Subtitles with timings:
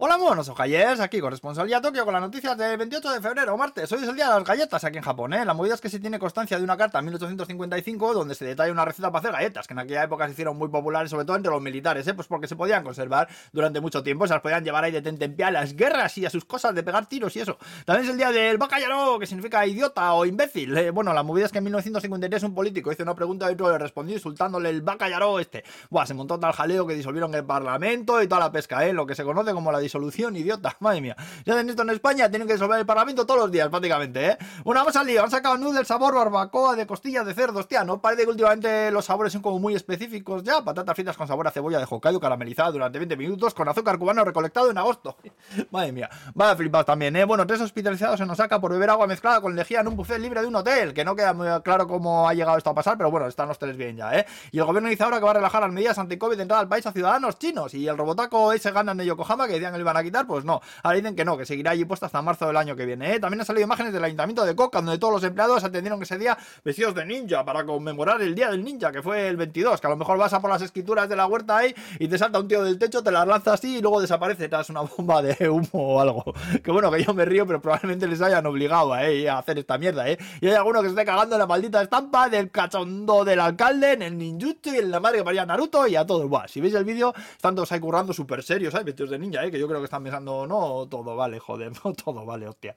[0.00, 3.90] Hola monos ojayers, aquí corresponsalía Tokio con las noticias del 28 de febrero, martes.
[3.90, 5.44] Hoy es el día de las galletas aquí en Japón, ¿eh?
[5.44, 8.70] La movida es que se tiene constancia de una carta en 1855 donde se detalla
[8.70, 11.34] una receta para hacer galletas, que en aquella época se hicieron muy populares, sobre todo
[11.34, 12.14] entre los militares, ¿eh?
[12.14, 15.42] Pues porque se podían conservar durante mucho tiempo, se las podían llevar ahí de tente
[15.42, 17.58] a las guerras y a sus cosas de pegar tiros y eso.
[17.84, 20.78] También es el día del bacallaro, que significa idiota o imbécil.
[20.78, 20.92] ¿eh?
[20.92, 23.78] Bueno, la movida es que en 1953 un político hizo una pregunta y otro le
[23.78, 25.64] respondió insultándole el bacallaro este.
[25.90, 28.92] Buah, se montó tal jaleo que disolvieron el parlamento y toda la pesca, ¿eh?
[28.92, 31.16] Lo que se conoce como la disolución idiota madre mía.
[31.44, 34.38] Ya hacen esto en España, tienen que disolver el Parlamento todos los días, prácticamente, ¿eh?
[34.64, 38.00] Una vamos al lío, han sacado noodles sabor barbacoa de costillas de cerdo, hostia, ¿no?
[38.00, 40.62] Parece que últimamente los sabores son como muy específicos ya.
[40.62, 44.24] Patatas fritas con sabor a cebolla de Hokkaido caramelizada durante 20 minutos con azúcar cubano
[44.24, 45.16] recolectado en agosto.
[45.70, 47.24] madre mía, vaya flipados también, ¿eh?
[47.24, 50.42] Bueno, tres hospitalizados en Osaka por beber agua mezclada con lejía en un buffet libre
[50.42, 53.10] de un hotel, que no queda muy claro cómo ha llegado esto a pasar, pero
[53.10, 54.26] bueno, están los tres bien ya, ¿eh?
[54.52, 56.68] Y el gobierno dice ahora que va a relajar las medidas anti-COVID de entrada al
[56.68, 57.74] país a ciudadanos chinos.
[57.74, 60.60] Y el robotaco ese ganan de Yokohama que decían lo iban a quitar, pues no.
[60.82, 63.14] Ahora dicen que no, que seguirá allí puesto hasta marzo del año que viene.
[63.14, 63.20] ¿eh?
[63.20, 66.36] También han salido imágenes del ayuntamiento de Coca, donde todos los empleados atendieron ese día
[66.64, 69.80] vestidos de ninja para conmemorar el día del ninja, que fue el 22.
[69.80, 72.18] Que a lo mejor vas a por las escrituras de la huerta ahí y te
[72.18, 75.22] salta un tío del techo, te las lanza así y luego desaparece tras una bomba
[75.22, 76.34] de humo o algo.
[76.62, 79.28] Que bueno, que yo me río, pero probablemente les hayan obligado ¿eh?
[79.28, 80.08] a hacer esta mierda.
[80.08, 80.18] ¿eh?
[80.40, 83.92] Y hay alguno que se esté cagando en la maldita estampa del cachondo del alcalde,
[83.92, 86.28] en el ninjutsu y en la madre que paría Naruto y a todos.
[86.28, 88.86] Buah, si veis el vídeo, están todos ahí currando súper serios, ¿sabes?
[88.86, 89.50] Vestidos de ninja, ¿eh?
[89.50, 92.74] que yo creo que están pensando, no, todo vale, joder, no todo vale, hostia.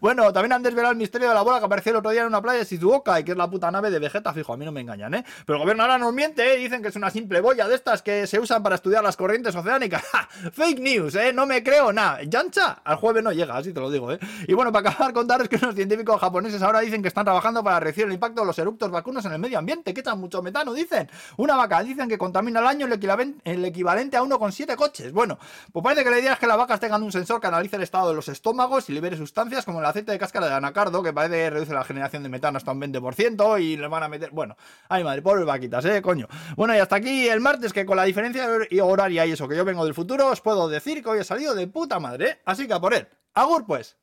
[0.00, 2.26] Bueno, también han desvelado el misterio de la bola que apareció el otro día en
[2.26, 4.64] una playa de Shizuoka y que es la puta nave de Vegeta, fijo, a mí
[4.64, 5.24] no me engañan, ¿eh?
[5.46, 6.56] Pero el gobierno ahora nos miente, ¿eh?
[6.58, 9.54] Dicen que es una simple boya de estas que se usan para estudiar las corrientes
[9.54, 10.02] oceánicas.
[10.52, 11.32] Fake news, ¿eh?
[11.32, 12.22] No me creo nada.
[12.22, 14.18] Yancha, al jueves no llega, así te lo digo, ¿eh?
[14.46, 17.80] Y bueno, para acabar, contaros que unos científicos japoneses ahora dicen que están trabajando para
[17.80, 20.72] reducir el impacto de los eructos vacunos en el medio ambiente, que echan mucho metano,
[20.72, 21.08] dicen.
[21.36, 25.12] Una vaca, dicen que contamina al año el equivalente, a uno con siete coches.
[25.12, 25.38] Bueno,
[25.72, 28.14] pues parece que la que las vacas tengan un sensor que analice el estado de
[28.14, 31.50] los estómagos y libere sustancias como el aceite de cáscara de anacardo, que parece que
[31.50, 34.30] reduce la generación de metano hasta un 20%, y le van a meter.
[34.30, 34.56] Bueno,
[34.88, 36.28] ay madre, pobres vaquitas, eh, coño.
[36.56, 38.48] Bueno, y hasta aquí el martes, que con la diferencia
[38.82, 41.54] horaria y eso que yo vengo del futuro, os puedo decir que hoy he salido
[41.54, 42.40] de puta madre, ¿eh?
[42.44, 43.08] Así que a por él.
[43.34, 43.96] Agur, pues.